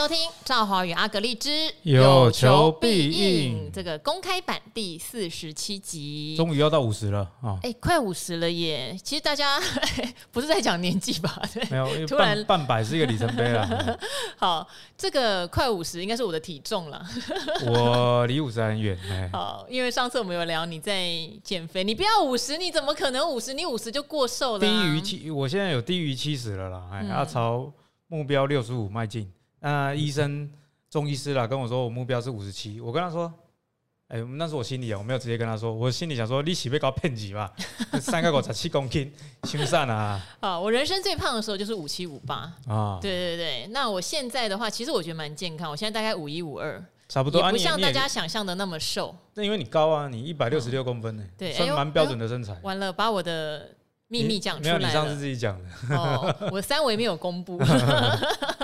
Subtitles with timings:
[0.00, 7.60] 收听赵华与阿格丽之有求必应这个公开版第四十七集，终于要到五十了啊！
[7.62, 8.98] 哎、欸，快五十了耶！
[9.04, 9.60] 其实大家
[10.32, 11.42] 不是在讲年纪吧？
[11.52, 14.00] 对，没有， 突然半百是一个里程碑了。
[14.40, 14.66] 好，
[14.96, 17.04] 这个快五十应该是我的体重了。
[17.66, 18.98] 我离五十还很远。
[19.34, 21.10] 好，因为上次我们有聊你在
[21.44, 23.52] 减肥，你不要五十，你怎么可能五十？
[23.52, 24.66] 你五十就过瘦了、啊。
[24.66, 26.88] 低于七，我现在有低于七十了啦。
[26.90, 27.70] 哎、嗯，要朝
[28.06, 29.30] 目标六十五迈进。
[29.60, 30.50] 那医生、
[30.88, 32.80] 中医师啦跟我说，我目标是五十七。
[32.80, 33.32] 我跟他说，
[34.08, 35.72] 哎、欸，那是我心里啊，我没有直接跟他说。
[35.72, 37.52] 我心里想说，你岂被搞骗几吧？
[38.00, 39.12] 三个五十七公斤，
[39.44, 40.20] 心善啊！
[40.40, 42.98] 啊，我人生最胖的时候就是五七五八啊。
[43.00, 45.70] 对对对，那我现在的话，其实我觉得蛮健康。
[45.70, 49.14] 我现在大概五一五二，差不多，也不像大家想象的那么瘦。
[49.34, 52.56] 那因为你高啊，你一百六十六公分呢、欸，对，算蛮标准的身材。
[52.62, 53.76] 完了，把我的。
[54.12, 55.96] 秘密讲出来了，没有，你上次自己讲的。
[55.96, 57.56] 哦，我三围没有公布。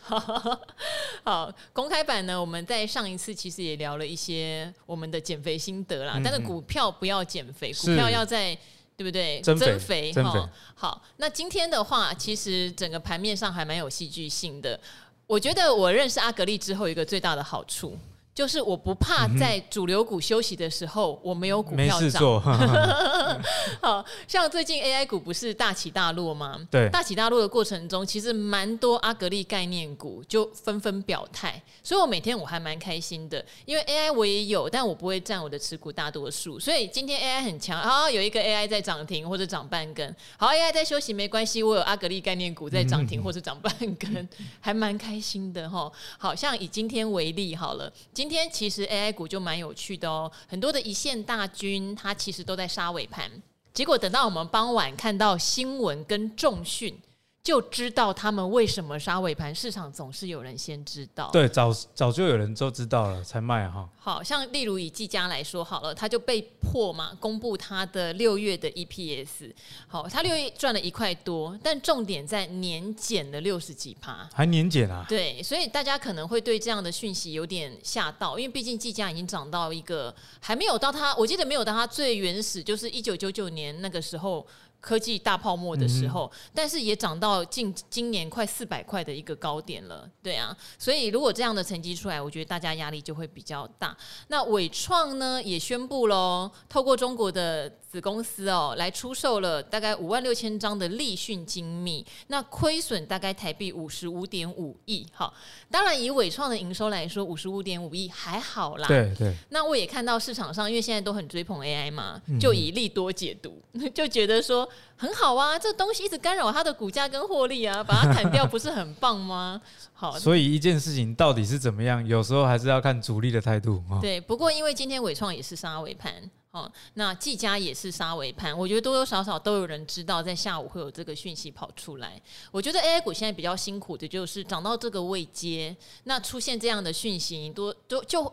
[0.00, 0.60] 好，
[1.24, 2.40] 好，公开版呢？
[2.40, 6.14] 我们在上一次其实也聊了一些我们的减肥心得啦。
[6.16, 8.56] 嗯、但是股票不要减肥，股票要在
[8.96, 9.40] 对不对？
[9.40, 10.40] 增肥，增肥。
[10.74, 14.78] 好，那今天的话，其实整个盘面上还蛮有戏剧性的。
[15.26, 17.96] 我觉得我认识阿格力之后，一个最大的好处。
[18.38, 22.22] 就是我不怕在主流股休息的时候，我没有股票涨。
[23.82, 26.56] 好像最近 AI 股不是大起大落吗？
[26.70, 36.60] 对，大起大落的过程中，其实蛮多阿格力概念股就纷纷表态，所以我每天我还蛮开心的，因为 AI 我也有，但我不会占我的持股大多数。
[36.60, 44.28] 所以今天 AI 很强，好有一个 AI 在涨停或者涨半根，好 AI 在休息没关系，我有阿格力概念股在涨停或者涨半根，
[44.60, 45.90] 还蛮开心的哈。
[46.16, 53.30] 好像以今天为例好了，今今天其实 AI 股就蛮有趣的哦，很多的一线大军，它其实都在杀尾盘，
[53.72, 56.94] 结果等到我们傍晚看到新闻跟重讯。
[57.42, 61.30] 就知道他们为什么杀尾盘，市场总是有人先知道。
[61.32, 63.88] 对，早早就有人都知道了才卖哈。
[63.98, 69.50] 好像例如以技嘉来说好了，他就被迫嘛公布他的六月的 EPS。
[69.86, 75.06] 好，他六月赚了一块多，但重点在年减了六十几趴，还年减啊？
[75.08, 84.46] 对，所以大家可能会对这样的讯息有点吓到，因为毕竟技嘉已经涨到一个还没有到他，我记得没有到他最原始，就是一九九九年那个时候。
[84.80, 93.96] 科技大泡沫的时候，嗯、但是也涨到近今年快四百块的一个高点了，对啊，所以如果这样的成绩出来，我觉得大家压力就会比较大。
[94.28, 105.04] 那伟创呢也宣布喽，透过中国的子公司哦来出售了大概五万六千张的立讯精密，那亏损大概台币五十五点五亿。
[105.12, 105.34] 好，
[105.70, 108.86] 当然以伟创的营收来说，五十五点五亿还好啦。
[108.86, 109.34] 对对。
[109.50, 114.67] 那我也看到市场上，因为现在都很追捧 AI 嘛，就以利多解读，嗯、 就觉得说。
[114.96, 119.60] 很好啊，这东西一直干扰它的股价跟获利啊，把它砍掉不是很棒吗？
[119.92, 123.82] 好，所以一件事情到底是怎么样，有时候还是要看主力的态度。
[124.00, 126.12] 对，不过因为今天伟创也是杀尾盘，
[126.50, 132.20] 哦，那技嘉也是杀尾盘，我觉得多多少少都有人知道，在下午会有这个讯息跑出来。
[132.50, 138.18] 我觉得 AI 股现在比较辛苦的就是涨到这个位阶，那出现这样的讯息多都就。
[138.18, 138.32] 就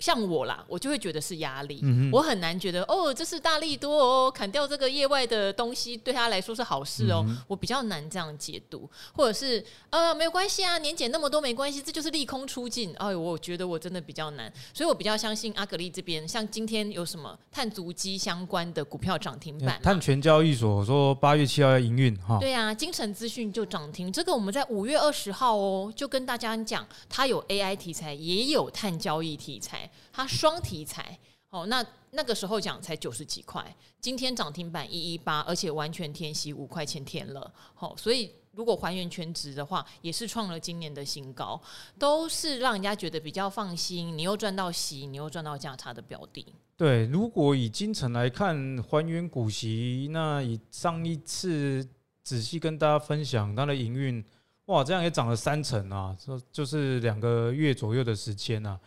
[0.00, 29.89] 像我啦，我就会觉得是压力，嗯、我很难觉得哦，这是大力多哦，砍掉这个业外的东西对他来说是好事哦，嗯、我比较难这样解读，或者是呃没有关系啊，年检那么多没关系，这就是利空出尽，哎，我觉得我真的比较难，所以我比较相信阿格力这边，像今天有什么碳足迹相关的股票涨停板，碳权交易所说八月七号要营运哈，对啊，精诚资讯就涨停，这个我们在五月二十号哦就跟大家讲，它有 AI 题材，也有碳交易题材。
[30.12, 31.18] 它双题材
[31.50, 41.60] 哦，那那个时候讲才九十几块，今天涨停板一一八，而且完全填息五块钱填了，好，所以如果还原全值的话，也是创了今年的新高，
[41.98, 44.16] 都是让人家觉得比较放心。
[44.16, 46.46] 你又赚到息，你又赚到价差的标的。
[46.76, 51.86] 对，如果以精诚来看还原股息，那以上一次
[52.22, 54.24] 仔细跟大家分享它的营运，
[54.66, 58.78] 哇，这样也涨了三成啊，这就是两个月左右的时间啊。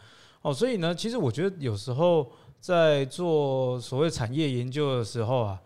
[0.43, 5.61] 哦，所以呢，其实我觉得有时候在做所谓产业研究的时候啊，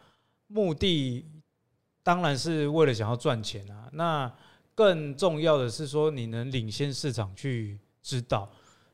[0.48, 1.26] 目的
[2.04, 3.90] 当然是为了想要赚钱啊。
[3.92, 4.32] 那
[4.76, 8.48] 更重要的是说，你能领先市场去知道。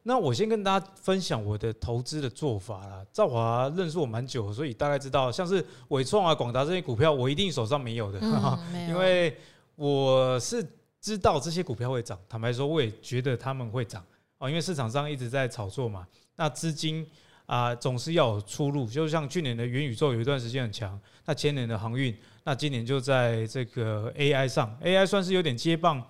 [0.03, 3.05] 那我先跟大家分享我的投资的做法啦。
[3.11, 8.89] 赵华认识我蛮久，所以大概知道，像是伟创啊、广达这些股票，我一定手上没有的，嗯、没有。
[8.89, 9.37] 因为
[9.75, 10.65] 我是
[11.01, 12.17] 知道这些股票会涨。
[12.29, 14.01] 坦白说，我也觉得他们会涨。
[14.49, 17.05] 因为市场上一直在炒作嘛，那资金
[17.45, 18.85] 啊总是要有出路。
[18.85, 26.03] 就像去年的元宇宙有一段时间很强，那前年的航运，那今年就在这个 AI 上，AI 算是有点接棒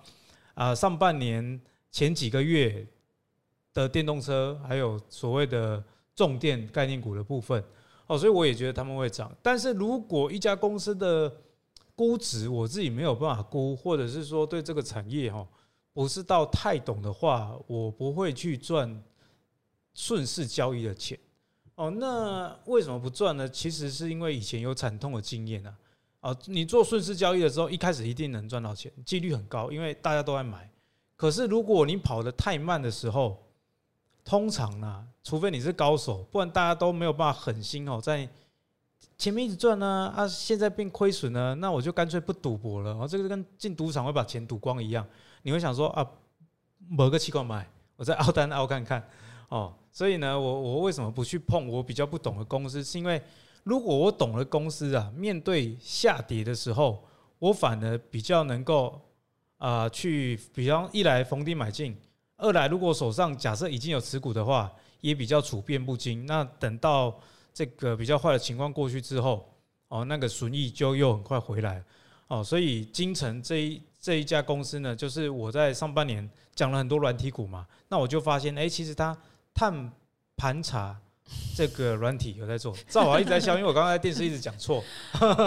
[0.54, 0.74] 啊。
[0.74, 1.60] 上半年
[1.90, 2.86] 前几个月
[3.72, 5.82] 的电动车，还有所谓的
[6.14, 7.62] 重电概念股的部分
[8.06, 9.32] 哦，所以我也觉得他们会涨。
[9.42, 11.32] 但是如果一家公司的
[11.96, 15.46] 估值我自己没有办法估，或者是说对这个产业哈
[15.94, 19.02] 不是到太懂的话，我不会去赚
[19.94, 21.18] 顺势交易的钱
[21.76, 21.90] 哦。
[21.90, 23.48] 那为什么不赚呢？
[23.48, 25.74] 其实是因为以前有惨痛的经验啊。
[26.20, 30.70] 啊，你做顺势交易的时候，一开始一定能赚到钱，几率很高，因为大家都在买。
[31.16, 33.42] 可是如果你跑得太慢的时候，
[34.24, 38.28] 通常呢，除非你是高手，不然大家都没有办法狠心哦，在。
[39.16, 42.90] 前面一直赚呢，啊，现在变亏损了，那我就干脆不赌博了。
[42.94, 45.06] 哦，这个跟进赌场会把钱赌光一样。
[45.44, 46.04] 你会想说啊，
[46.88, 47.64] 某个期货买，
[47.94, 49.08] 我再凹单凹看看。
[49.48, 52.82] 哦，所以呢，我我为什么不去碰我比较不懂的公司？
[52.82, 53.22] 是因为
[53.62, 57.04] 如果我懂的公司啊，面对下跌的时候，
[57.38, 59.00] 我反而比较能够
[59.58, 61.96] 啊、去比方一来逢低买进，
[62.38, 66.26] 二来如果手上假设已经有持股的话，也比较处变不惊。
[66.26, 67.14] 那等到。
[67.56, 69.48] 这个比较坏的情况过去之后，
[69.86, 71.80] 哦，那个损益就又很快回来，
[72.26, 79.16] 哦，所以金城这一这一家公司呢，就是我在上半年讲了很多软体股嘛，那我就发现，哎，其实它
[79.54, 79.90] 碳
[80.36, 80.94] 盘查
[81.56, 84.84] 这个软体有在做，赵华一直在笑，因为我刚刚在电视一直讲错，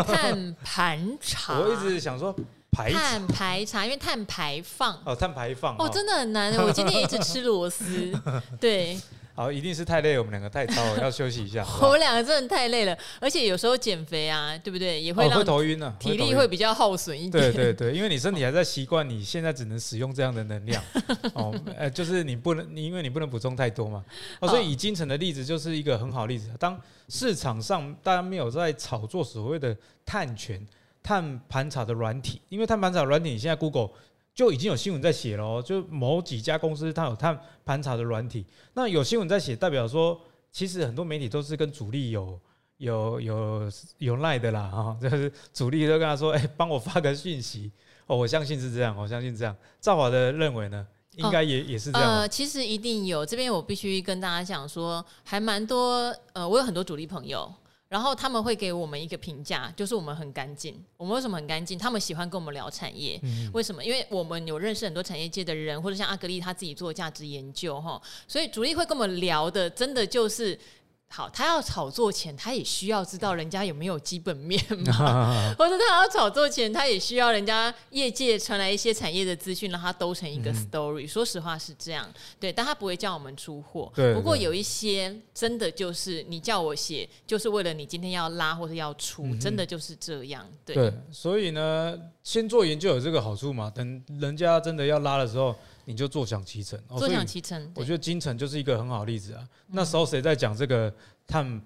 [0.07, 2.35] 碳盘查， 我一直想说
[2.71, 8.11] 排碳排查，因为碳排放，哦，碳排放，哦，真的很难，我今天一直吃螺丝，
[8.59, 8.99] 对。
[9.37, 11.63] 好，一定是太累了，我们两个太操了， 要休息一下。
[11.79, 14.99] 我们两个真的太累了，而且有时候减肥啊，对不对？
[14.99, 17.53] 也会让头晕呢，体力会比较耗损一点。
[17.53, 20.83] 对对对，因为你身体还在习惯，你现在只能使用这样的能量
[21.35, 24.03] 哦，呃，就是你不能，你因为你不能补充太多嘛。
[24.39, 26.49] 哦，所以以金城的例子就是一个很好的例子。
[26.57, 26.75] 当
[27.07, 30.59] 市场上大家没有在炒作所谓的碳权、
[31.03, 33.91] 碳盘查的软体，因为碳盘查软体，你现在 Google。
[34.37, 37.35] 就已经有新闻在写了哦，就某几家公司它有碳
[37.65, 38.45] 盘查的软体，
[38.75, 42.39] 那有新闻在写，代表说其实很多媒体都是跟主力有
[42.77, 47.71] 有有有赖的啦哈，就是主力都跟他说，哎，帮我发个讯息
[48.05, 49.55] 哦，我相信是这样，我相信是这样。
[49.81, 50.85] 赵华的认为呢，
[51.15, 52.07] 应该也也是这样。
[52.07, 57.51] 呃，其实一定有，这边我必须跟大家讲说，还蛮多，呃，我有很多主力朋友。
[57.89, 60.83] 然后他们会给我们一个评价，就是我们很干净。
[60.97, 61.77] 我们为什么很干净？
[61.77, 63.19] 他们喜欢跟我们聊产业，
[63.53, 63.83] 为什么？
[63.83, 70.59] 因为我们有认识很多产业界的人，或者像阿格丽他自己做价值研究，哈，所以主力会跟我们聊的，真的就是。
[71.09, 81.05] 好，他要炒作前，他也需要知道人家有没有基本面 嘛，或者他要炒作前，他也需要人家业界传来一些产业的资讯，让他兜成一个 story。
[81.05, 82.07] 嗯、说实话是这样，
[82.39, 83.91] 对，但他不会叫我们出货。
[83.95, 90.47] 对，不过有一些真的就是你叫我写，就是为了你今天要拉或者要出，嗯、真的就是这样。
[90.65, 95.55] 对，对，所以呢，先做研究有这个好处嘛，等人家真的要拉的时候。
[95.89, 97.71] 你就坐享其成，坐享其成。
[97.73, 99.47] 我觉得金城就是一个很好的例子啊。
[99.67, 100.93] 那时候谁在讲这个
[101.25, 101.61] 碳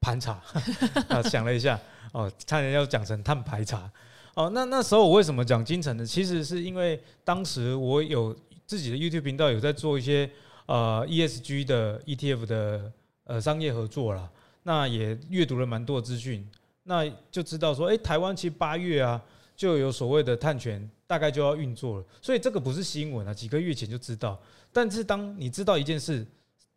[0.00, 0.42] 盘查
[1.08, 1.22] 啊？
[1.22, 1.78] 想了一下，
[2.12, 3.88] 哦，差点要讲成碳排查。
[4.34, 6.04] 哦，那那时候我为什么讲金城呢？
[6.04, 8.36] 其实是因为当时我有
[8.66, 10.28] 自己的 YouTube 频道，有在做一些
[10.66, 14.28] 呃 ESG 的 ETF 的呃商业合作啦。
[14.64, 16.44] 那也阅读了蛮多的资讯，
[16.82, 19.22] 那就知道说，哎，台湾其实八月啊
[19.60, 20.90] 就有所谓的探权。
[21.10, 24.40] 大概就要运作了，所以这个不是新闻啊，几个月前就知道。
[24.72, 26.24] 但是当你知道一件事，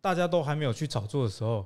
[0.02, 1.64] 大家都还没有去炒作的时候，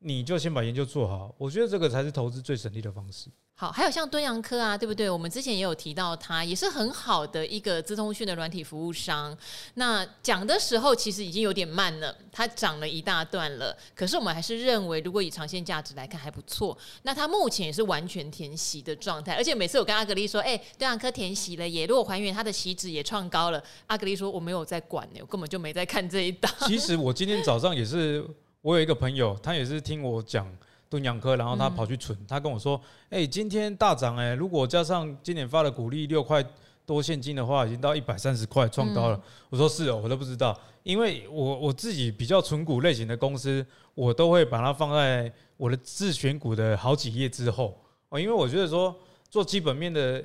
[0.00, 1.34] 你就先把研究做好。
[1.38, 3.28] 我觉得这个才是投资最省力的方式。
[3.58, 5.08] 好，还有像敦洋科啊，对不对？
[5.08, 9.34] 我们之前也有提到它，也是很好的一个资通讯的软体服务商。
[9.76, 13.74] 那讲的时候其实已经有点慢了，它涨了一大段了。
[13.94, 16.76] 可是我们还是认为，如果以长线价值来看还不错。
[17.04, 26.52] 那它目前也是完全填息的状态，而且每次我跟阿格丽说，哎，敦洋科填息了耶，如果还原它的息值也创高了，阿格丽说我没有在管呢，我根本就没在看这一档。
[26.66, 28.22] 其实我今天早上也是，
[28.66, 30.44] 我有一个朋友，他也是听我讲。
[30.88, 32.80] 敦洋科，然后他跑去存，他跟我说
[33.10, 36.44] ：“哎，今天大涨哎，如果加上今年发的股利六块
[36.84, 39.20] 多现金的话，已经到一百三十块创高了。”
[39.50, 47.76] 我说：“是哦，我都不知道，因为我我自己比较存股类型的公司，我都会把它放在我的自选股的好几页之后
[48.08, 48.96] 哦，因为我觉得说
[49.28, 50.24] 做基本面的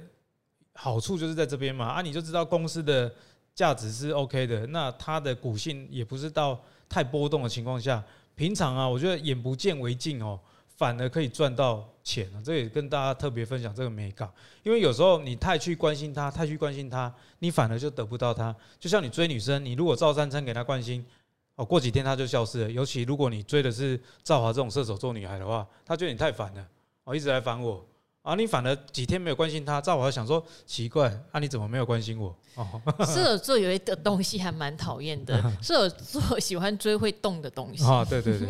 [0.74, 3.12] 好处就是在这边嘛啊，你就知道公司的
[3.54, 8.04] 价值是 OK 的，那它的股性也不是到太波动的情况下，
[8.36, 10.40] 平常啊，我觉得眼不见为净哦。”
[10.78, 14.28] 反而可以赚到钱啊，这也跟大家特别分享这个美感，
[14.64, 18.56] 因为有时候你太去关心他，太去关心他，你反而就得不到他。
[18.80, 21.06] 就像你追女生，你如果照三餐给她关心，
[21.54, 22.72] 哦，过几天她就消失了。
[22.72, 26.68] 尤其如果你追的是赵华这种射手座女孩的话，她觉得你太烦了，
[27.04, 27.86] 哦，一直来烦我，
[28.24, 32.36] 啊，你反而几天没有关心他，赵华想说奇怪，啊，你怎么没有关心我？
[32.54, 32.68] 哦，
[33.06, 37.84] 射手座有一个东西还蛮讨厌的， 射手座喜欢追会动的东西。
[37.84, 38.48] 啊，对对对，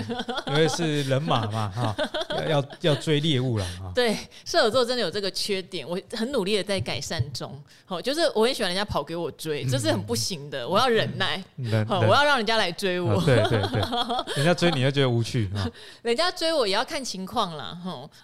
[0.48, 1.96] 因为是人马嘛，哈，
[2.50, 3.94] 要要追猎物了啊。
[3.96, 4.14] 对，
[4.44, 7.58] 射手座真的有这个缺点，我很努力的在改善中。
[7.86, 11.42] 好，就是我很喜欢人家跑给我追，这是很不行的，我要忍耐。
[11.88, 13.24] 好，我要让人家来追我。
[13.24, 15.66] 对对对，人家追你要觉得无趣啊。
[16.04, 17.80] 人家追我也要看情况啦。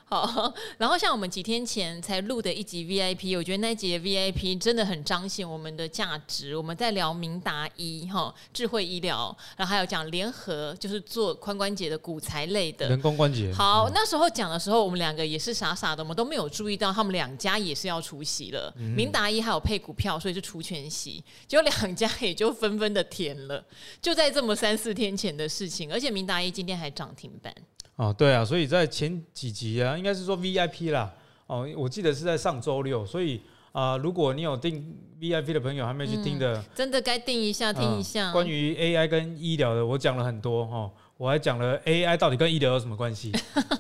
[0.10, 1.32] 好，然后像我们。
[1.38, 6.58] 几天前才录的一集 VIP，我觉得那一集的 VIP 真的很彰显我们的价值。
[6.58, 13.54] 我们在聊明达医哈智慧医疗，然后还有讲联合，就是做髋关节的骨材类的人工关节。
[13.54, 18.74] 好，那时候讲的时候，我们两个也是傻傻的，我们都没有注意到他们两家也是要出席了。
[18.78, 23.64] 嗯、明达医还有配股票，所以就除权息，结果两家也就纷纷的填了。
[24.02, 27.54] 就在这么三四天前的事情，而且明达医今天还涨停板。
[27.98, 31.14] 哦，对啊，所以在前几集啊，应该是说 VIP 啦。
[31.48, 38.28] 哦，我记得是在上周六，所以啊、呃，如果你有订 VIP 的朋友还没去听的，嗯、真的该订一下，听一下。
[38.28, 43.32] 呃、关于 AI 跟医疗的，我讲了很多哈、哦，我还讲了 AI 到底跟医疗有什么关系？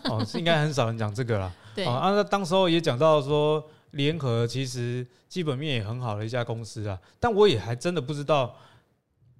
[0.05, 1.51] 哦，是应该很少人讲这个啦。
[1.75, 8.55] 对啊，那当时候也讲到说，联合其实基本面也很好的一家公司啊，但我也还真的不知道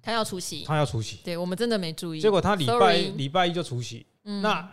[0.02, 2.20] 他要出席，他要出席，对我们真的没注意。
[2.20, 4.68] 结果他礼拜礼拜一就出席，嗯、那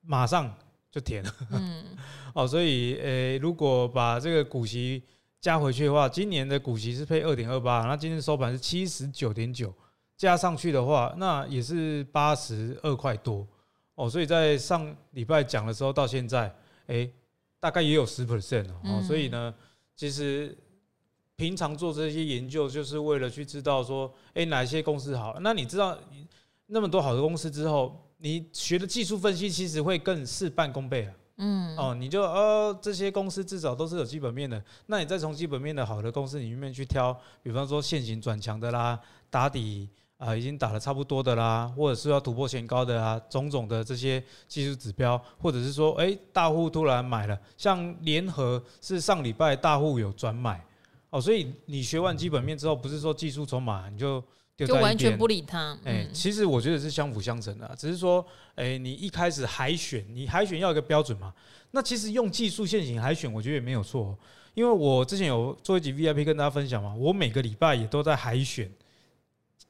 [0.00, 0.54] 马上
[0.92, 1.34] 就填了。
[1.50, 1.84] 嗯
[2.34, 5.02] 哦，所以，诶、欸，如果把这个股息
[5.40, 9.74] 加回去的话，今年的股息是配二点二八，那今天收盘是七十九点九，
[10.16, 13.46] 加上去的话，那也是八十二块多。
[13.94, 16.44] 哦，所以在上礼拜讲的时候到现在，
[16.86, 17.12] 诶、欸，
[17.60, 19.02] 大概也有十 percent 哦。
[19.06, 19.52] 所以呢，
[19.94, 20.56] 其实
[21.36, 25.36] 平常做这些研究，就是为了去知道说，诶、欸，哪些公司好。
[25.40, 25.98] 那你知道
[26.66, 31.12] 那么多好的公司之后，你学的技术分析其实会更事半功倍啊。
[31.38, 37.12] 嗯哦，你就哦，这些公司至少都是有基本面的，那你再从基本面的好的公司里面去挑，
[37.42, 38.96] 比方说现行转强的啦，
[39.28, 39.88] 打底
[40.18, 50.64] 啊、呃、已经打的差不多的啦，或者是要突破前高的啊，种种的这些技术指标，或者是说，哎，大户突然买了，像联合是上礼拜大户有转买，
[51.10, 54.22] 哦，所以你学完基本面之后，不是说技术筹码你就。
[54.56, 55.76] 就完全不理他。
[55.84, 61.32] 哎，其实我觉得是相辅相成的，只是说，哎，你一开始海选，你海选要一个标准嘛。
[61.70, 64.16] 那其实用技术陷阱海选，我觉得也没有错。
[64.54, 68.70] 因为我之前有做一集 VIP 跟大家分享嘛，我每个礼拜也都在海选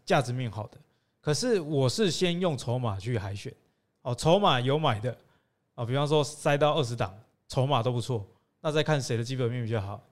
[0.05, 0.77] 价值面好的。
[1.21, 3.55] 可是我是先用筹码去海选，
[4.03, 5.17] 哦，筹码有买的，
[5.77, 8.27] 哦，比方说塞到二十档，筹码都不错，
[8.61, 10.05] 那再看谁的基本面比较好，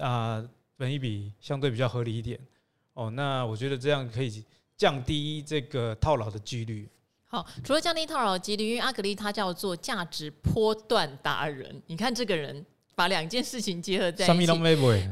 [0.00, 0.44] 啊，
[0.76, 2.36] 本一比相对比较合理一点。
[2.96, 4.44] 哦，那我觉得这样可以
[4.76, 6.88] 降低这个套牢的几率。
[7.26, 12.64] 好，除了降低套牢的几率，因为阿格丽他叫做价值波段达人，你看这个人。
[12.96, 14.32] 把两件事情结合在一起，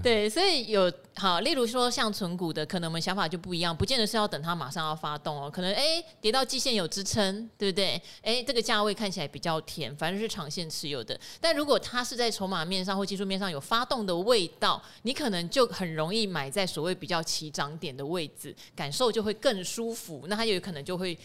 [0.03, 8.01] 对，所以有好，例如说像存股的，可能我们想法就不一样，不见得是要等它马上要发动哦，可能哎跌到季线有支撑，对不对？
[8.23, 11.21] 哎，这个价位看起来比较甜，反正是长线持有的。
[11.39, 20.25] 但如果它是在筹码面上或技术面上有发动的味道，你可能就很容易买在所谓比较起涨点的位置，感受就会更舒服。
[20.27, 21.19] 那它有可能就会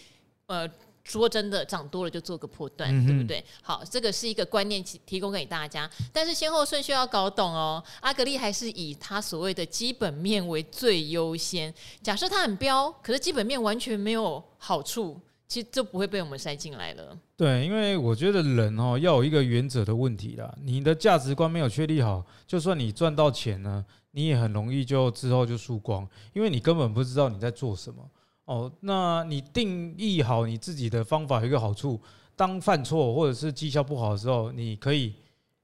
[0.47, 0.69] 呃。
[1.09, 3.43] 说真的，涨多了就做个破断，嗯、对不对？
[3.63, 7.83] 好，这个是一个观念提提供给大家，但是先后顺序要搞懂哦。
[8.01, 11.73] 阿格力还是以他所谓的基本面为最优先。
[12.03, 17.17] 假设它很标，可是基本面完全没有好处，其实就不会被我们塞进来了。
[17.35, 20.53] 对，因为我觉得人哦要有一个原则的问题啦。
[20.61, 28.07] 你的价值观没有确立好，就算你赚到钱呢，你也很容易就之后就输光，因为你根本不知道你在做什么。
[28.49, 32.01] 哦，那你定义好你自己的方法有一个好处，
[32.35, 35.13] 当犯错或者是绩效不好的时候，你可以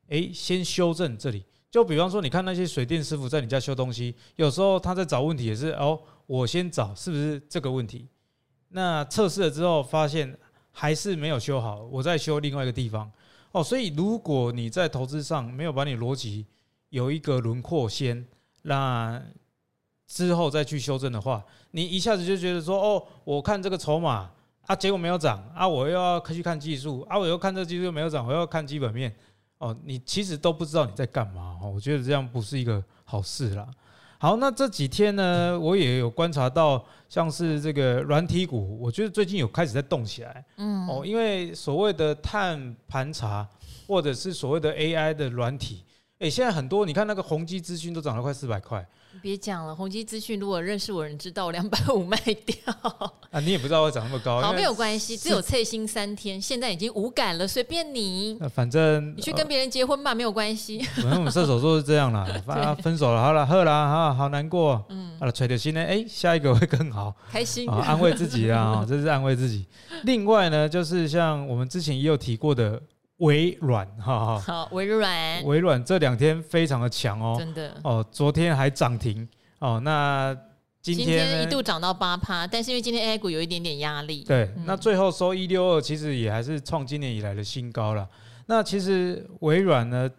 [0.09, 1.43] 诶先修正这里。
[1.71, 8.07] 就比方说，你看那些水电师傅在你家修东西，有时候他在找问题也是哦，我先找是不是这个问题。
[8.69, 10.37] 那测试了之后发现
[10.71, 13.11] 还是没有修好，我再修另外一个地方。
[13.51, 16.45] 哦，所以如果你在投资上没有把你逻辑
[16.89, 18.23] 有一个轮廓先，
[18.61, 19.19] 那。
[20.07, 24.29] 之后再去修正的话，你一下子就觉得说，哦，我看这个筹码
[24.67, 29.13] 啊，结果没有涨啊，我又要去看技术啊，我又看这个技术又没有涨，我又要看基本面
[29.57, 33.67] 哦，你其实都不知道你在干嘛哦，我觉得这样不是一个好事啦。
[34.17, 43.47] 好，那这几天呢，我也有观察到，像是这个软体股，我觉得最近有开始在动起来，嗯，哦，因为所谓的碳盘查
[43.87, 45.83] 或者是所谓的 AI 的软体。
[46.19, 48.85] 哎，现在很多你看那个宏基资讯都涨了快四百块。
[49.21, 52.55] 别讲了，宏基资讯如果认识我人知道，两百五卖掉
[53.31, 53.39] 啊！
[53.41, 54.41] 你也不知道会涨那么高。
[54.41, 58.39] 好，没有关系，只有脆心三天，现在已经无感了，随便你。
[58.53, 60.79] 反正你去跟别人结婚吧，呃、没有关系。
[60.95, 64.85] 反正我们射手座是这样啦， 啊，分手了，好了，喝了，好好难过。
[64.87, 69.65] 嗯，好了，揣着心呢，哎，下一个会更好， 开心，安慰自己啊，这是安慰自己。
[70.03, 72.81] 另外呢，就是像我们之前也有提过的。
[73.17, 77.73] 微软，哈哈，好，微软，微软这两天非常的强哦，真的。
[77.83, 79.27] 哦，昨天还涨停。
[79.59, 80.37] 哦，那
[80.81, 88.07] 今天，一度涨到八趴，但是因为今天 A 股有一点点压力，对，嗯、那最后收一六二，其实也还是创今年以来的新高了。
[88.47, 90.11] 那其实微软呢，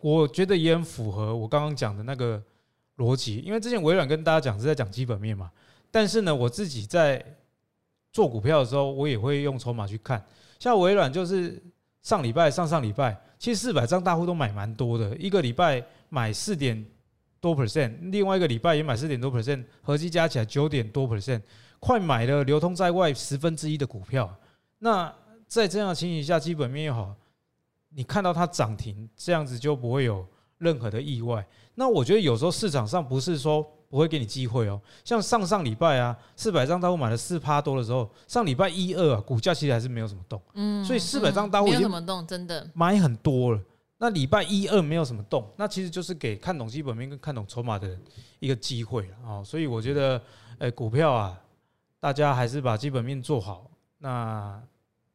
[0.00, 2.40] 我觉得也很符合我刚刚讲的那个
[2.98, 5.50] 逻辑，因为之前微软跟大家讲是在讲基本面嘛，
[5.90, 7.22] 但是呢，我自己在
[8.12, 10.24] 做股票的时候，我也会用筹码去看，
[10.60, 11.60] 像微软就是。
[12.04, 16.86] 上礼拜、上上礼拜，其实四百张大户都买蛮多的，一个礼拜买四点
[17.40, 21.40] 多 percent，另外一个礼拜也买四点多 percent，合计加起来九点多 percent，
[21.80, 24.32] 快买了流通在外十分之一的股票。
[24.78, 25.12] 那
[25.48, 27.12] 在这样的情形下，基本面又好，
[27.88, 30.24] 你看到它涨停，这样子就不会有
[30.58, 31.44] 任何的意外。
[31.74, 33.66] 那我觉得有时候市场上不是说。
[33.94, 43.60] 不会给你机会哦，像上上礼拜啊，四百张大户买了四趴多的时候，上礼拜一二啊，股价其实还是没有什么动，嗯，所以四百张大户没有什么动，真的买很多了。
[43.98, 48.02] 那礼拜一二没有什么动，那其实就是给看懂基本面跟看懂筹码的人
[48.40, 49.44] 一个机会啊。
[49.44, 50.20] 所以我觉得，
[50.58, 51.40] 呃，股票啊，
[52.00, 54.60] 大家还是把基本面做好，那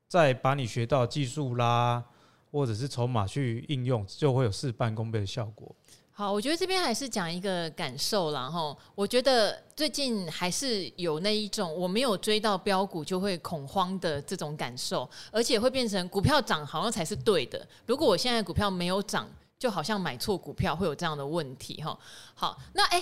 [0.08, 2.02] 再把你学到技术啦，
[2.50, 5.76] 或者是筹码去应用，就会有事半功倍的效果。
[6.20, 8.50] 好，我觉得这边还是讲一个感受啦。
[8.50, 8.76] 哈。
[8.94, 17.66] 我觉得最近还是有那一种我没有追到标股就会恐慌的这种感受，而且会变成股票涨好像才是对的。
[17.86, 21.98] 如果我现在股票没有涨，就好像买错股票会有这样的问题哈。
[22.34, 23.02] 好，那哎，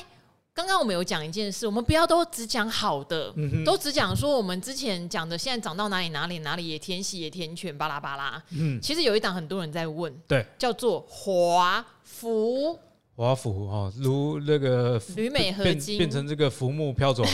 [0.54, 3.34] 刚刚我们有讲一件事，我们不要都只讲好的，
[3.66, 8.40] 都只讲说我们之前讲的现在涨到哪里哪里哪里也填息也填权巴拉巴拉。
[8.52, 12.78] 嗯，其实有一档很多人在问，对，叫做华孚。
[13.18, 17.30] 华府哈，如那个旅美合金变成这个浮木飘走了。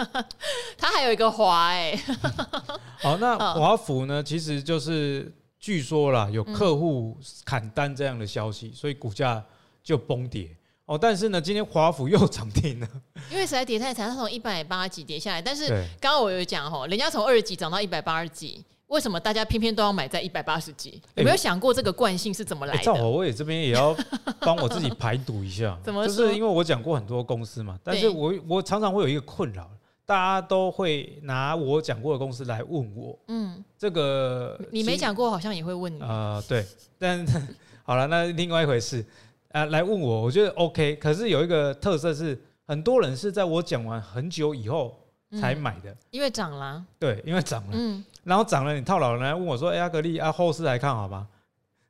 [0.76, 1.98] 它还有一个华哎。
[3.00, 4.22] 好，那 华府呢？
[4.22, 9.42] 其实就是据说啦，有客户砍单这样的消息，所以股价
[9.82, 10.54] 就崩跌。
[10.84, 12.86] 哦，但是呢，今天华府又涨停了。
[13.30, 15.40] 因为实在跌太惨，它从一百八几跌下来。
[15.40, 18.62] 但是刚刚我有讲哈，人家从二十几涨到一百八十几。
[18.88, 21.02] 为什么大家偏偏都要买在一百八十几？
[21.16, 22.82] 有没有想过这个惯性是怎么来的？
[22.84, 23.94] 正好我也这边也要
[24.40, 25.76] 帮我自己排毒一下。
[25.82, 26.06] 怎么？
[26.06, 29.68] 就是因为我讲过很多公司嘛，但是我我常常会有一个困扰，
[30.04, 33.18] 大家都会拿我讲过的公司来问我。
[33.26, 36.00] 嗯，这个你没讲过，好像也会问你。
[36.00, 36.64] 啊、呃，对，
[36.96, 37.26] 但
[37.82, 39.04] 好了，那另外一回事
[39.50, 40.94] 啊，来问我，我觉得 OK。
[40.96, 44.96] 可是有一个特色是，很多人是在我讲完很久以后
[45.40, 46.84] 才买的，嗯、因为涨了。
[47.00, 47.70] 对，因为涨了。
[47.72, 48.04] 嗯。
[48.26, 51.28] 然后涨了，你套牢了，来问我说：“哎，阿格力啊，后市还看好吗？”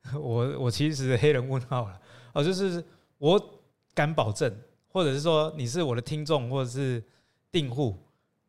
[0.14, 1.98] 我我其实黑人问号了
[2.34, 2.84] 哦，就是
[3.16, 3.42] 我
[3.94, 4.54] 敢保证，
[4.88, 7.02] 或者是说你是我的听众或者是
[7.50, 7.96] 订户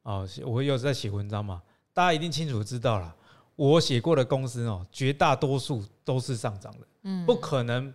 [0.04, 3.16] 哦，我有在写文章嘛，大家一定清楚知道了，
[3.56, 7.92] 我写过的公司哦，绝大多数都是上涨的，嗯，不可能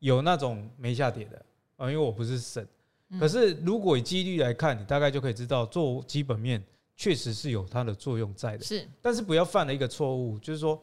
[0.00, 1.42] 有那种没下跌的
[1.78, 2.68] 啊，因为我不是神。
[3.18, 6.62] 可是如果以几率来看，你大概就可以知道做基本面。
[6.96, 10.80] 确实是有它的作用在的，是，但是不要犯了一个错误，就是说，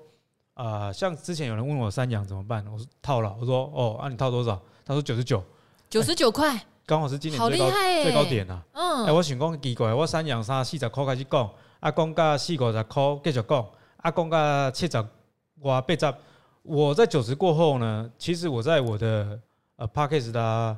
[0.53, 4.61] 啊、呃，像之前有人问我三阳怎么办，我说套了，我说哦，啊你套多少？
[4.83, 5.41] 他说九十九，
[5.89, 7.71] 九十九块，刚好是今年最高
[8.03, 8.61] 最高点啊。
[8.73, 15.05] 嗯，哎，我想讲奇怪，我三阳三四十块开始讲，啊讲到四五十块继续讲，啊讲到七十
[15.61, 16.13] 哇八十，
[16.63, 19.39] 我在九十过后呢，其实我在我的
[19.77, 20.77] 呃 Podcast 的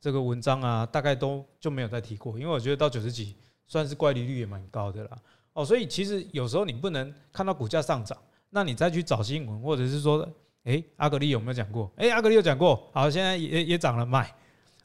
[0.00, 3.36] 这个文章啊，大概都就没有再提过，因为我觉得到九十几。
[3.72, 5.18] 算是乖离率也蛮高的啦，
[5.54, 8.18] 哦，所以其实有时候你不能看到股价上涨，
[8.50, 10.28] 那你再去找新闻，或者是说，
[10.64, 11.90] 诶，阿格力有没有讲过？
[11.96, 14.30] 诶，阿格力有讲过，好，现在也也涨了，卖。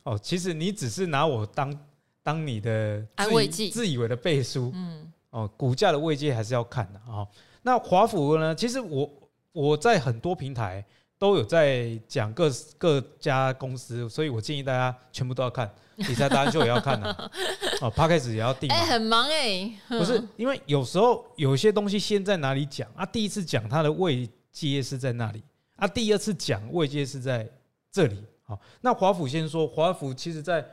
[0.03, 1.77] 哦，其实你只是拿我当
[2.23, 7.27] 当你的安慰剂，自以为的背书，嗯，哦，股价的位阶还是要看的啊。
[7.63, 8.55] 那华府呢？
[8.55, 9.11] 其实我
[9.51, 10.85] 我在很多平台。
[11.19, 17.31] 都有在讲各各家公司，所以我建议大家全部都要看，理财达人秀也要看啊，
[17.81, 18.69] 哦，Podcast 也要订。
[18.69, 23.05] 哎，很忙哎，不是， 因为有时候有些东西先在哪里讲啊？
[23.05, 25.43] 第一次讲它的位阶是在那里
[25.75, 27.49] 啊，第二次讲位阶是在
[27.91, 28.23] 这里。
[28.43, 30.63] 好，那华府先说，华府其实在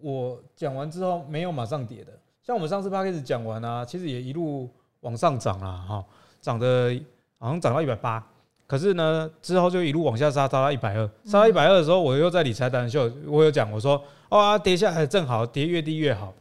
[0.00, 2.12] 我讲完之后没有马上跌的，
[2.42, 6.04] 像我们上次 Podcast 讲完啊，其实也一路往上涨了哈，
[6.42, 6.94] 涨的
[7.38, 8.24] 好像涨到一百八。
[8.74, 16.34] 可是呢，之后就一路往下杀，杀到一百二，杀到一百二的时候，我又在理财达人秀，我有讲，我说哇，跌下来正好，跌越低越好。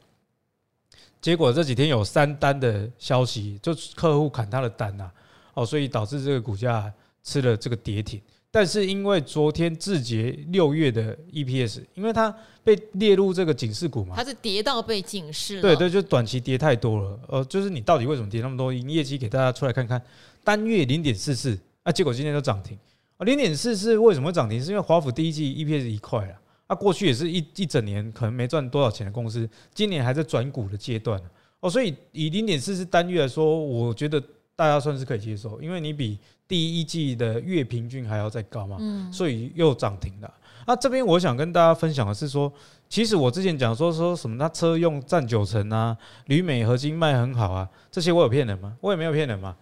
[1.22, 5.12] 结果这几天有三单的消息，就客户砍他的单呐，
[5.54, 6.92] 哦，所以导致这个股价
[7.24, 8.20] 吃了这个跌停。
[8.50, 15.62] 但是因为昨天字节六月的 EPS，因为它被列入这个警示股嘛，它是跌到被警示了。
[15.62, 17.20] 对对，就短期跌太多了。
[17.28, 18.74] 呃，就是你到底为什么跌那么多？
[18.74, 20.02] 营业绩给大家出来看看，
[20.44, 22.78] 单月零点四四，啊，结果今天都涨停
[23.18, 24.62] 啊，零点四是为什么涨停？
[24.62, 26.40] 是因为华府第一季 EPS 一块啊。
[26.68, 31.22] 啊过去也是一一整年可能没赚多少钱的公司，今年还在转股的阶段
[31.60, 34.22] 哦，所以以零点四是单月来说，我觉得
[34.56, 36.18] 大家算是可以接受，因为你比
[36.48, 38.78] 第一季的月平均还要再高嘛，
[39.12, 40.34] 所以又涨停了。
[40.66, 42.52] 那这边我想跟大家分享的是说，
[42.88, 45.96] 其实我之前讲说说什么，他车用占九成啊，
[46.28, 48.74] 铝镁合金卖很好啊，这些我有骗人吗？
[48.80, 49.54] 我也没有骗人嘛。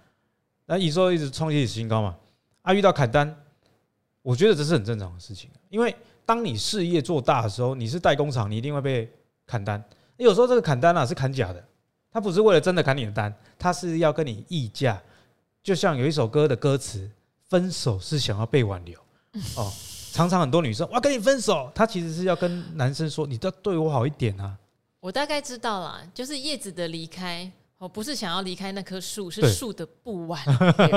[0.71, 2.15] 那营收一直创历史新高嘛，
[2.61, 3.35] 啊，遇到砍单，
[4.21, 5.93] 我觉得这是很正常的事情，因为。
[6.23, 9.11] 当你事业做大的时候，你是代工厂，你一定会被
[9.45, 9.83] 砍单。
[10.15, 11.61] 有时候这个砍单啊是砍假的，
[12.09, 15.01] 他不是为了真的砍你的单，他是要跟你议价。
[15.61, 17.09] 就像有一首歌的歌词，
[17.49, 18.97] 分手是想要被挽留
[19.57, 19.69] 哦。
[20.13, 24.57] 常常很多女生我要跟你分手，她其实是要跟男生说，你都要对我好一点啊。
[25.01, 27.51] 我大概知道了，就是叶子的离开。
[27.81, 30.39] 我不是想要离开那棵树，是树的不完。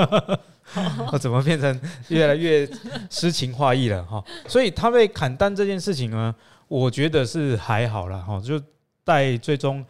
[1.11, 2.69] 我 怎么变成越来越
[3.09, 4.23] 诗情画意了哈？
[4.47, 6.35] 所以他被砍单这件事情呢，
[6.67, 8.61] 我觉得是还好了哈，就
[9.03, 9.83] 待最终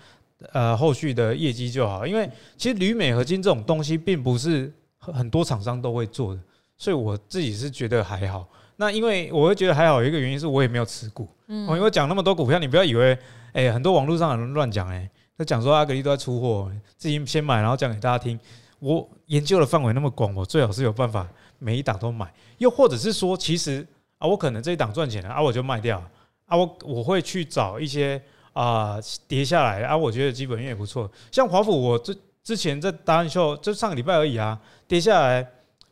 [0.54, 2.08] 呃后续的业绩就好。
[2.08, 6.40] 因为其实铝镁合金这种东西并不是很多厂商都会做的，
[6.78, 8.48] 所以我自己是觉得还好。
[8.78, 11.28] 那因为我会觉得还好，有一个原因是我也没有持股。
[11.48, 13.18] 嗯，因为讲那么多股票，你不要以为
[13.52, 15.10] 哎，很多网络上有人乱讲哎。
[15.38, 18.40] 他讲说阿格力都在出货，自己先买，然后讲给大家听。
[18.80, 21.28] 我研究的范围那么广，我最好是有办法
[21.60, 22.32] 每一档都买。
[22.60, 23.86] 又或者是说，其实
[24.18, 26.02] 啊，我可能这一档赚钱了啊，我就卖掉
[26.46, 26.56] 啊。
[26.56, 28.22] 我我会去找一些
[28.54, 31.10] 啊跌下来啊，我觉得基本面也不错。
[31.32, 35.46] 像华府，我之之前在达人秀就上个礼拜而已啊，跌下来，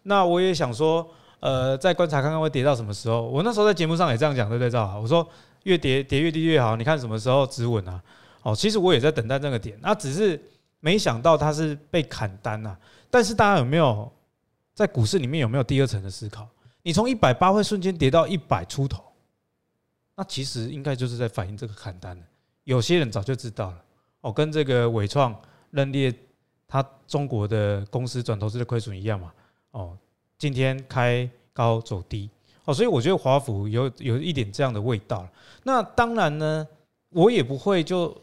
[0.03, 1.05] 那我也想说，
[1.39, 3.23] 呃，再观察看看会跌到什么时候。
[3.23, 4.69] 我那时候在节目上也这样讲，对不对？
[4.69, 5.27] 赵，我说
[5.63, 8.01] 越跌跌越低越好，你看什么时候止稳啊？
[8.43, 10.39] 哦，其实我也在等待这个点，那只是
[10.81, 12.77] 没想到它是被砍单呐。
[13.09, 14.11] 但是大家有没有
[14.73, 16.45] 在股市里面有没有第二层的思考？
[16.81, 19.01] 你从一百八会瞬间跌到一百出头，
[20.15, 22.23] 那其实应该就是在反映这个砍单了。
[22.65, 23.81] 有些人早就知道了，
[24.19, 25.33] 哦，跟这个伟创
[25.71, 26.13] 认列
[26.67, 29.31] 他中国的公司转投资的亏损一样嘛。
[29.71, 29.97] 哦，
[30.37, 32.29] 今天开高走低，
[32.65, 35.25] 哦，所以我觉得华府有有一点这样的味道。
[35.63, 36.67] 那当然呢，
[37.11, 38.13] 我也不会就。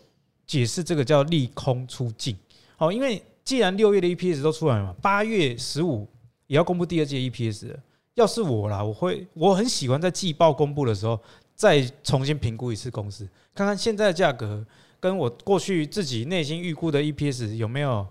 [0.50, 2.36] 解释这个叫利空出尽，
[2.76, 6.08] 好，因为既然六月的 EPS 都出来了嘛，八月十五
[6.48, 7.72] 也要公布第二季的 EPS。
[8.14, 11.16] 要是我啦，我会我很喜欢在季报公布的时候
[11.54, 14.66] 再重新评估一次公司，看看现在的价格
[14.98, 18.04] 跟我过去自己内心预估的 EPS 有没有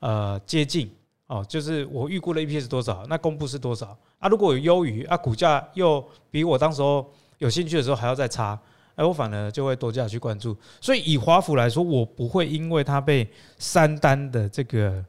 [0.00, 0.90] 呃接近
[1.28, 4.28] 哦，就是我预估的 EPS 多少，那公布是多少啊？
[4.28, 8.60] 如果有优于啊，股价又比我当时候有兴趣的时候还要再差。
[8.94, 13.28] 哎，我反而就会多加去关注，所以以华府来说，我不会因为它被
[13.58, 15.04] 三单的这个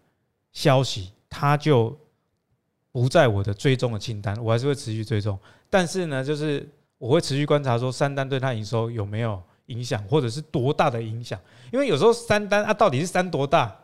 [0.52, 1.96] 消息，它就
[2.92, 5.38] 不在我的追踪的清单，我还是会持续追踪。
[5.70, 6.68] 但是呢，就是
[6.98, 11.40] 我会持续观察说三单对它营收有没有影响，或者是多大的影响。
[11.72, 13.76] 因为有时候三单啊，到底是三多大？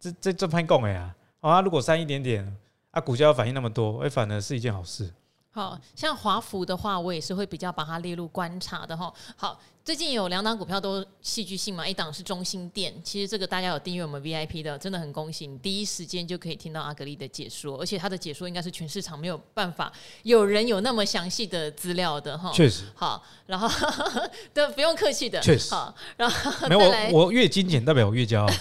[0.00, 2.56] 这这这判讲的呀，啊，如果三一点点
[2.90, 5.08] 啊，股价要反应那么多，哎，反而是一件好事。
[5.52, 9.12] 好像华服的话，我也是会比较把它列入观察的哈。
[9.36, 19.92] 好，最近有两档股票都戏剧性嘛，一档是中心店，其实这个大家有订阅我们 VIP 的，真的很恭喜你，第一时间就可以听到阿格力的解说，而且他的解说应该是全市场没有办法
[20.22, 22.52] 有人有那么详细的资料的哈。
[22.54, 22.84] 确实。
[22.94, 23.68] 好，然后
[24.54, 25.40] 对，不用客气的。
[25.40, 25.74] 确实。
[25.74, 28.46] 好，然后没有我，我越精简代表我越骄傲。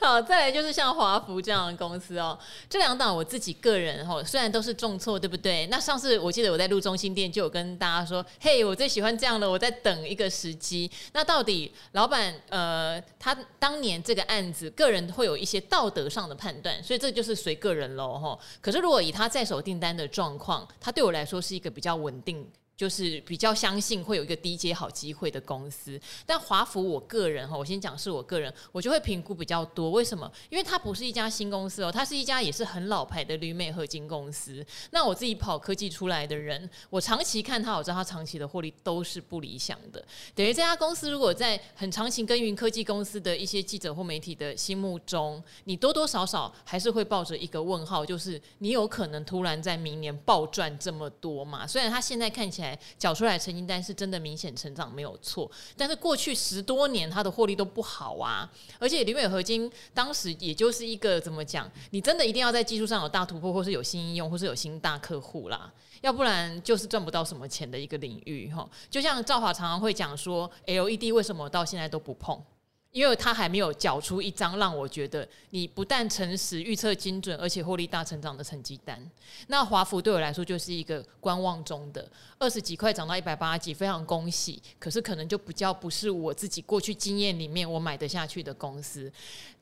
[0.00, 5.66] 好，再来就是像华福这样的公司哦，这两档我自己个人哈，虽然都是重挫，对不对？
[5.68, 10.90] 那上次我记得我在录中心店就有跟大家说，嘿，我最喜欢这样的，我在等一个时机。
[11.12, 18.38] 那到底老板呃，他当年这个案子，个人会有一些道德上的判断，所以这就是随个人喽哈。
[18.60, 22.48] 可是如果以他在手订单的状况，他对我来说是一个比较稳定。
[22.76, 29.92] 就是比较相信会有一个低阶好机会的公司，但华孚我个人哈，我先讲是我个人，我就会评估比较多。
[29.92, 30.30] 为什么？
[30.50, 34.66] 因为它不是一家新公司哦，它是一家也是很老牌的旅美合金公司。
[34.90, 40.04] 那我自己跑科技出来的人，我长期看它，我知道它长期的获利都是不理想的。
[40.34, 51.64] 等于这家公司如果在很长期耕耘科技公司的一些记者或媒体的心目中，你多多少少还是会抱着一个问号，就是你有可能突然在明年暴赚这么多嘛？
[51.64, 52.63] 虽然它现在看起来。
[52.96, 58.48] 缴出来成绩单是真的明显成长没有错，但是过去十多年它的获利都不好啊，
[58.78, 65.72] 而且铝镁合金当时也就是一个怎么讲，你真的一定要在技术上有大突破，或是有新应用，或是有新大客户啦，
[66.02, 68.68] 要不然就是赚不到什么钱的一个领域哈。
[68.88, 72.40] 就像赵华常常会讲说，LED 为什么到现在都不碰？
[72.94, 79.10] 因为他还没有缴出一张让我觉得你不但诚实、预测精准，而且获利大成长的成绩单。
[79.48, 84.62] 那华福对我来说就是一个观望中的二十几块涨到一百八十几，非常恭喜。
[84.78, 89.12] 可是可能就比较不是我自己过去经验里面我买得下去的公司。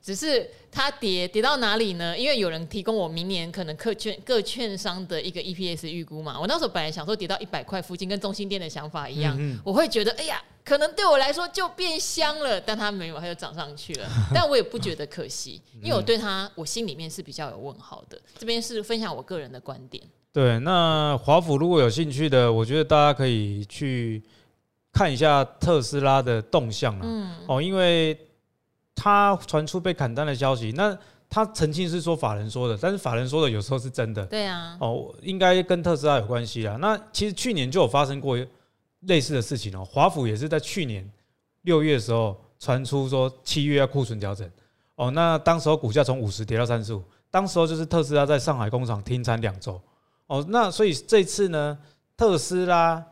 [0.03, 2.15] 只是它跌跌到哪里呢？
[2.17, 6.39] 因为有人提供我明年可能各券各券商的一个 EPS 预估嘛。
[6.39, 10.39] 我那时候本来想说跌到一百块附近，跟中心店的想法一样，嗯嗯我会觉得哎呀。
[10.65, 14.07] 可能对我来说就变香了，但它没有，它就涨上去了。
[14.33, 18.17] 但我也不觉得可惜，因为我对它，我心里面是比较有问号的。
[18.39, 20.01] 这边是分享我个人的观点。
[20.31, 24.23] 对，那华府如果有兴趣的，我觉得大家可以去
[24.93, 27.05] 看一下特斯拉的动向了。
[27.05, 28.17] 嗯，哦，因为
[28.95, 30.97] 他传出被砍单的消息，那
[31.29, 34.25] 他澄清是说法人说的，但是法人说的有时候是真的。
[34.25, 34.77] 对啊。
[34.79, 36.77] 哦，应该跟特斯拉有关系啦。
[36.79, 38.37] 那其实去年就有发生过。
[39.05, 41.05] 类似的事情哦，华府也是在去年
[41.63, 44.49] 六月的时候传出说七月要库存调整
[44.95, 49.77] 哦，那当时候股价从五十跌到三十五，当时候就是特斯拉在上海工厂停产两周
[50.27, 51.77] 哦，那所以这次呢，
[52.15, 53.05] 特斯拉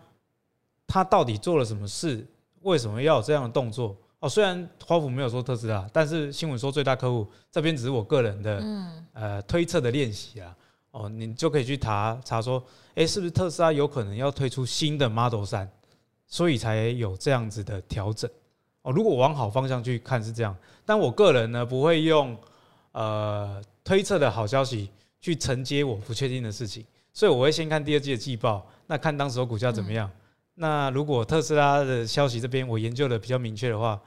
[0.88, 2.26] 他到底做了什么事？
[2.62, 3.94] 为什么要有这样的动作？
[4.22, 8.64] 哦，虽然华府没有说特斯拉，但是新闻说最大客户这边只是我个人的
[9.14, 10.56] 呃推测的练习啊，
[10.92, 15.68] 哦，你就可以去查查说，诶，是不是特斯拉有可能要推出新的 Model 三？
[16.28, 18.30] 所以才有这样子的调整
[18.84, 18.92] 哦。
[18.92, 20.56] 如果往好方向去看是这样，
[20.86, 22.38] 但我个人呢不会用
[22.92, 30.08] 呃推测的好消息去承接我不确定的事情，所以我会先看第二季的季报，那看当时候股价怎么样。
[30.56, 34.00] 那如果特斯拉的消息这边我研究的比较明确的话，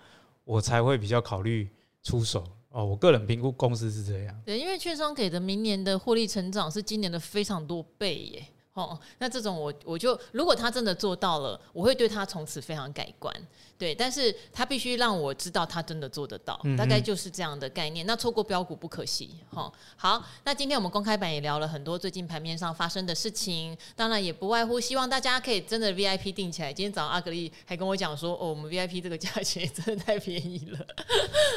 [0.44, 1.68] 我才会比较考虑
[2.02, 2.85] 出手哦。
[2.85, 4.42] 我个人评估公司是这样。
[4.44, 8.46] 对，因为券商给的明年的获利成长是今年的非常多倍耶。
[8.74, 13.34] 哦，那这种我我就如果他真的做到了，我会对他从此非常改观。
[13.76, 18.06] 对，但是他必须让我知道他真的做得到，大概就是这样的概念。
[18.06, 19.30] 那错过标股不可惜。
[19.52, 26.72] 哈，好，那今天我们公开版也聊了很多最近盘面上发生的事情，当然也不外乎希望大家可以真的 VIP 定起来。
[26.72, 30.78] 今天早上阿格力还跟我讲说，哦，我们 VIP 这个价钱真的太便宜了。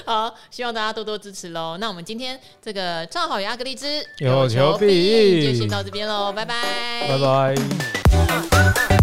[0.03, 1.77] 好，希望大家多多支持喽。
[1.77, 7.06] 那我们今天这个赵好与阿格力之有求必应，就先到这边喽，拜拜。
[7.07, 8.96] 拜拜。